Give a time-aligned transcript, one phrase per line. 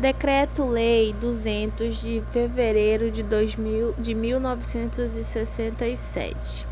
[0.00, 6.66] Decreto-Lei 200 de fevereiro de, 2000, de 1967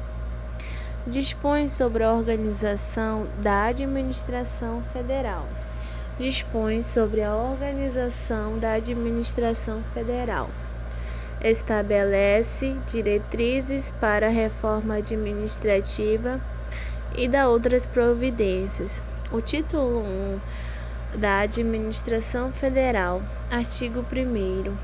[1.07, 5.45] dispõe sobre a organização da administração federal.
[6.19, 10.49] Dispõe sobre a organização da administração federal.
[11.43, 16.41] Estabelece diretrizes para a reforma administrativa
[17.15, 19.03] e da outras providências.
[19.31, 20.41] O título 1
[21.17, 24.77] da Administração Federal, artigo 1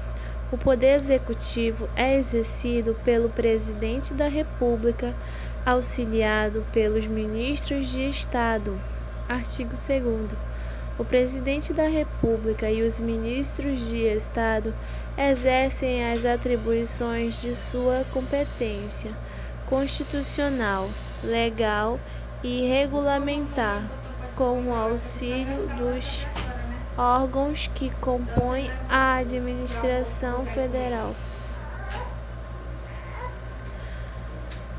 [0.52, 5.14] O poder executivo é exercido pelo Presidente da República,
[5.66, 8.80] auxiliado pelos ministros de Estado.
[9.28, 10.38] Artigo 2
[10.98, 14.74] O Presidente da República e os ministros de Estado
[15.16, 19.12] exercem as atribuições de sua competência
[19.68, 20.88] constitucional,
[21.22, 21.98] legal
[22.42, 24.03] e regulamentar
[24.36, 26.26] com o auxílio dos
[26.96, 31.14] órgãos que compõem a administração federal.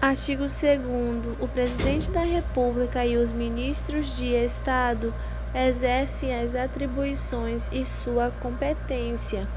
[0.02, 0.60] Artigo 2
[1.40, 5.14] O Presidente da República e os ministros de Estado
[5.54, 9.48] exercem as atribuições e sua competência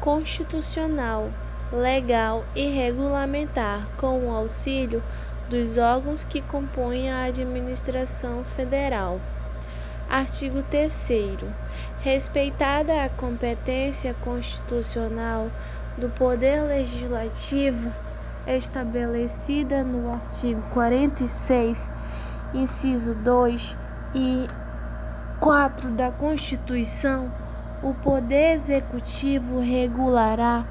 [0.00, 1.30] constitucional,
[1.70, 5.02] legal e regulamentar com o auxílio
[5.50, 9.20] dos órgãos que compõem a administração federal.
[10.08, 11.10] Artigo 3
[12.02, 15.50] Respeitada a competência constitucional
[15.98, 17.92] do Poder Legislativo
[18.46, 21.90] estabelecida no artigo 46,
[22.54, 23.76] inciso 2
[24.14, 24.48] e
[25.40, 27.30] 4 da Constituição,
[27.82, 30.64] o Poder Executivo regulará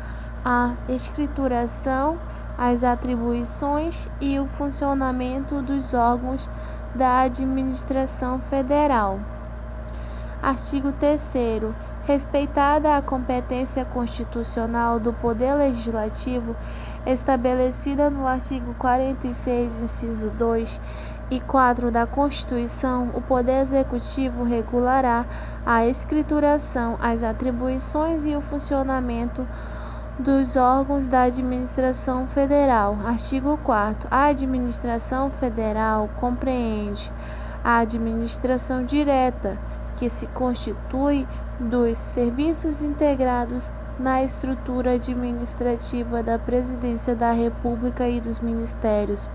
[0.44, 2.18] a escrituração
[2.60, 6.50] as atribuições e o funcionamento dos órgãos
[6.94, 9.18] da administração federal.
[10.44, 11.34] Artigo 3
[12.06, 16.56] Respeitada a competência constitucional do Poder Legislativo,
[17.06, 20.82] estabelecida no artigo 46, inciso 2
[21.32, 25.26] e 4 da Constituição, o Poder Executivo regulará
[25.66, 29.48] a escrituração, as atribuições e o funcionamento
[30.20, 32.98] dos órgãos da Administração Federal.
[33.06, 37.10] Artigo 4 A Administração Federal compreende
[37.64, 39.58] a administração direta,
[39.96, 41.26] que se constitui
[41.58, 49.26] dos serviços integrados na estrutura administrativa da Presidência da República e dos Ministérios.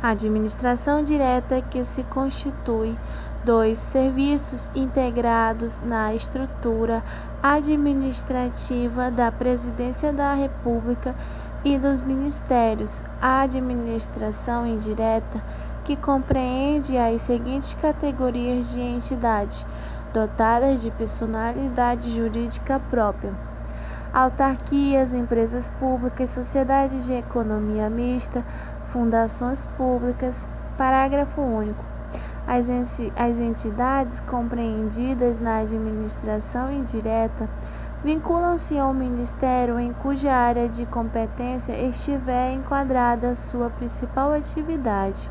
[0.00, 2.96] A administração direta que se constitui
[3.44, 7.02] dos serviços integrados na estrutura
[7.42, 11.14] administrativa da Presidência da República
[11.64, 15.42] e dos Ministérios, a administração indireta,
[15.84, 19.66] que compreende as seguintes categorias de entidades
[20.12, 23.32] dotadas de personalidade jurídica própria:
[24.12, 28.44] autarquias, empresas públicas, sociedades de economia mista,
[28.92, 30.46] fundações públicas.
[30.76, 31.99] Parágrafo único.
[32.46, 37.48] As entidades compreendidas na administração indireta
[38.02, 45.30] vinculam-se ao Ministério em cuja área de competência estiver enquadrada sua principal atividade.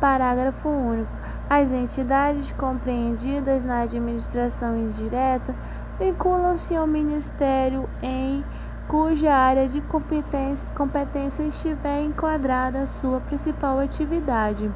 [0.00, 1.10] Parágrafo único.
[1.48, 5.54] As entidades compreendidas na administração indireta
[5.98, 8.44] vinculam-se ao Ministério em
[8.88, 14.70] cuja área de competência, competência estiver enquadrada sua principal atividade.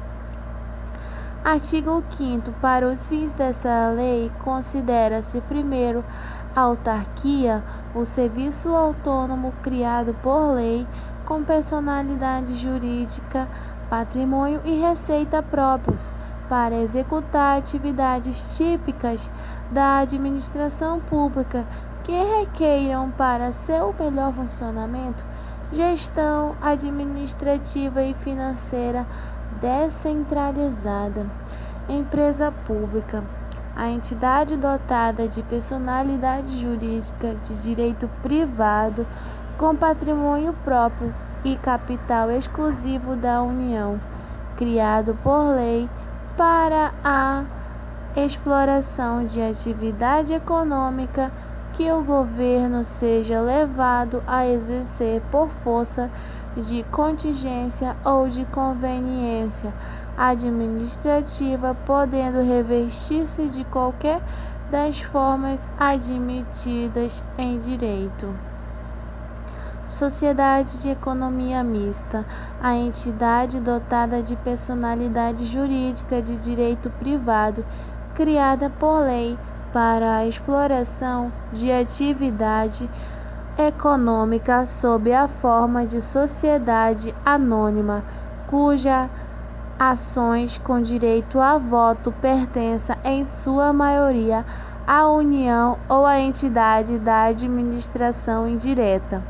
[1.43, 6.05] Artigo 5 Para os fins dessa lei, considera-se primeiro
[6.55, 7.63] a autarquia
[7.95, 10.87] o serviço autônomo criado por lei
[11.25, 13.47] com personalidade jurídica,
[13.89, 16.13] patrimônio e receita próprios
[16.47, 19.31] para executar atividades típicas
[19.71, 21.65] da administração pública
[22.03, 25.25] que requeiram para seu melhor funcionamento
[25.71, 29.07] gestão administrativa e financeira
[29.61, 31.25] descentralizada.
[31.87, 33.23] Empresa pública.
[33.75, 39.07] A entidade dotada de personalidade jurídica de direito privado
[39.57, 41.13] com patrimônio próprio
[41.45, 43.99] e capital exclusivo da União,
[44.57, 45.89] criado por lei
[46.35, 47.45] para a
[48.15, 51.31] exploração de atividade econômica
[51.73, 56.09] que o governo seja levado a exercer por força
[56.55, 59.73] de contingência ou de conveniência
[60.17, 64.21] administrativa, podendo revestir-se de qualquer
[64.69, 68.33] das formas admitidas em direito.
[69.85, 72.25] Sociedade de economia mista,
[72.61, 77.65] a entidade dotada de personalidade jurídica de direito privado,
[78.15, 79.37] criada por lei
[79.73, 82.89] para a exploração de atividade
[83.57, 88.03] econômica sob a forma de sociedade anônima,
[88.47, 89.09] cuja
[89.79, 94.45] ações com direito a voto pertença em sua maioria
[94.85, 99.23] à União ou à entidade da administração indireta.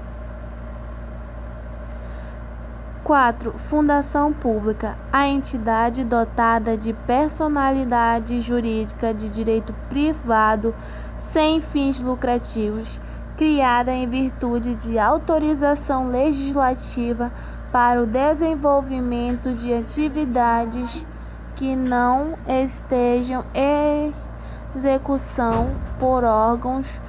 [3.04, 3.54] 4.
[3.70, 10.74] Fundação pública: a entidade dotada de personalidade jurídica de direito privado
[11.20, 13.00] sem fins lucrativos,
[13.42, 17.32] criada em virtude de autorização legislativa
[17.72, 21.08] para o desenvolvimento de atividades
[21.56, 24.14] que não estejam em
[24.76, 27.02] execução por órgãos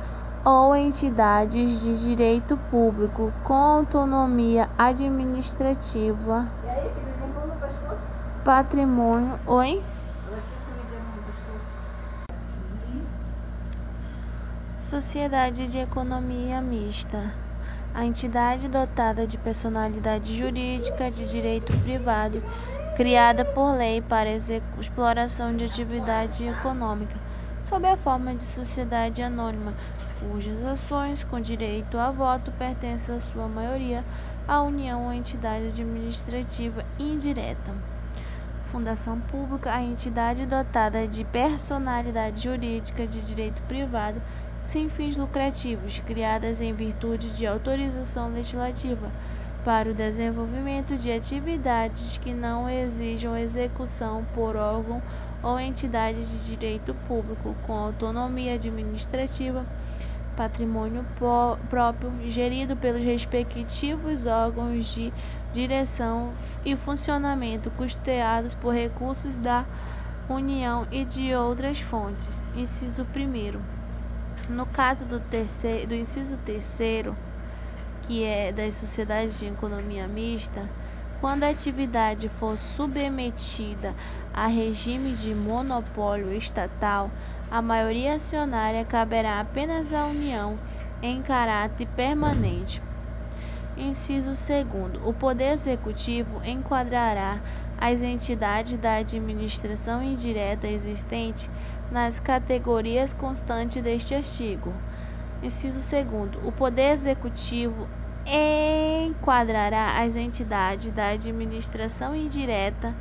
[0.42, 9.38] ou entidades de direito público com autonomia administrativa, E patrimônio.
[9.46, 9.84] Oi?
[14.82, 17.32] Sociedade de Economia Mista.
[17.94, 22.42] A entidade dotada de personalidade jurídica de direito privado,
[22.96, 27.14] criada por lei para exploração de atividade econômica,
[27.62, 29.72] sob a forma de sociedade anônima,
[30.18, 34.04] cujas ações com direito a voto pertencem, à sua maioria,
[34.48, 37.72] à União ou entidade administrativa indireta.
[38.72, 44.20] Fundação pública, a entidade dotada de personalidade jurídica de direito privado
[44.64, 49.10] sem fins lucrativos, criadas em virtude de autorização legislativa
[49.64, 55.00] para o desenvolvimento de atividades que não exijam execução por órgão
[55.42, 59.64] ou entidade de direito público com autonomia administrativa,
[60.36, 61.04] patrimônio
[61.68, 65.12] próprio, gerido pelos respectivos órgãos de
[65.52, 66.32] direção
[66.64, 69.64] e funcionamento, custeados por recursos da
[70.28, 72.50] União e de outras fontes.
[72.56, 73.81] Inciso 1
[74.48, 77.16] no caso do, terceiro, do inciso terceiro,
[78.02, 80.68] que é das sociedades de economia mista,
[81.20, 83.94] quando a atividade for submetida
[84.34, 87.10] a regime de monopólio estatal,
[87.50, 90.58] a maioria acionária caberá apenas à União
[91.00, 92.82] em caráter permanente.
[93.76, 95.00] Inciso 2.
[95.02, 97.40] O Poder Executivo enquadrará
[97.84, 101.50] as entidades da administração indireta existente
[101.90, 104.72] nas categorias constantes deste artigo.
[105.42, 106.46] Inciso 2.
[106.46, 107.88] O Poder Executivo
[108.24, 112.94] enquadrará as entidades da administração indireta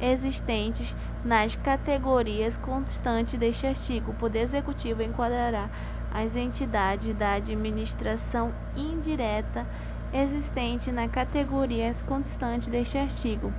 [0.00, 4.12] existentes nas categorias constantes deste artigo.
[4.12, 5.68] O Poder Executivo enquadrará
[6.10, 9.66] as entidades da administração indireta
[10.10, 13.52] existentes nas categorias constantes deste artigo.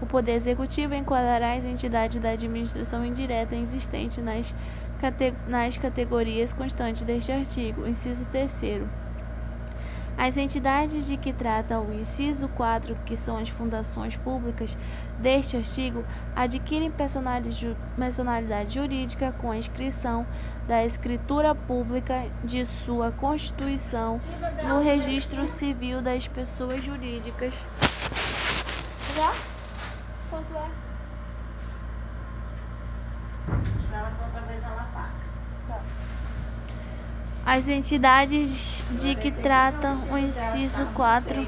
[0.00, 4.54] O Poder Executivo enquadrará as entidades da administração indireta existentes nas,
[4.98, 7.86] cate nas categorias constantes deste artigo.
[7.86, 8.62] Inciso 3.
[10.18, 14.76] As entidades de que trata o inciso 4, que são as fundações públicas
[15.18, 16.04] deste artigo,
[16.34, 20.26] adquirem personalidade jurídica com a inscrição
[20.66, 24.20] da escritura pública de sua constituição
[24.66, 27.54] no registro civil das pessoas jurídicas.
[29.14, 29.55] Já?
[30.30, 30.70] Quanto é?
[33.76, 35.12] Espera que outra vez ela paga.
[35.68, 35.80] Tá.
[37.46, 41.46] As entidades de que tratam o inciso 4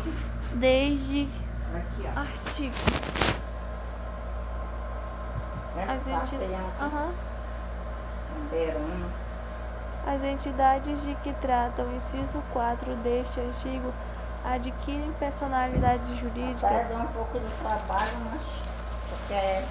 [0.55, 1.29] desde
[1.75, 2.21] Aqui, ó.
[2.21, 2.75] artigo.
[5.76, 7.14] Lembra As que entidades.
[8.35, 9.07] Bandeirona.
[10.07, 13.93] As entidades de que tratam o inciso 4 deste artigo
[14.45, 18.68] adquirem personalidade jurídica deu um pouco de trabalho, mas
[19.09, 19.67] porque é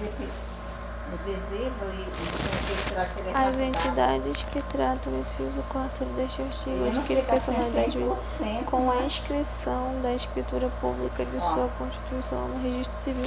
[1.12, 8.22] invisível e, e As entidades que tratam o inciso 4 deste artigo adquirem personalidade jurídica
[8.38, 9.06] 100%, com a né?
[9.06, 11.40] inscrição da escritura pública de Ó.
[11.40, 13.24] sua constituição no registro civil.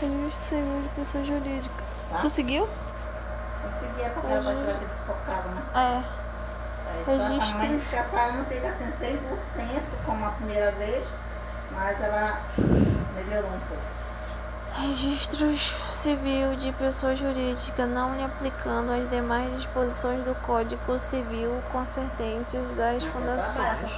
[0.00, 1.84] Registro civil de pessoa jurídica.
[2.08, 2.22] Tá?
[2.22, 2.68] Conseguiu?
[3.62, 5.62] Consegui, é porque ela vai tirar aquele desfocado, né?
[5.74, 6.22] É.
[6.90, 8.10] Aí só Registro.
[8.10, 11.06] Pra- não fica assim 100% como a primeira vez,
[11.70, 12.42] mas ela
[13.14, 14.01] melhorou um pouco.
[14.74, 22.78] Registro civil de pessoa jurídica, não lhe aplicando as demais disposições do Código Civil concernentes
[22.78, 23.92] às fundações.